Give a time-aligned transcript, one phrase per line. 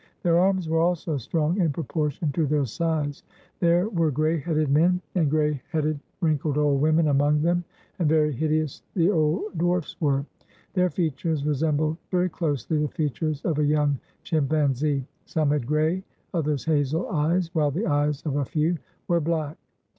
[0.23, 3.21] Their arms were also strong in propor tion to their size.
[3.59, 5.99] There were gray headed men, and 416 THE VILLAGE OF DWARFS gray headed,
[6.43, 7.63] wrinkled old women among them,
[7.99, 10.25] and very hideous the old dwarfs were.
[10.73, 15.05] Their features re sembled very closely the features of a young chimpan zee.
[15.27, 19.55] Some had gray, others hazel eyes, while the eyes of a few were black.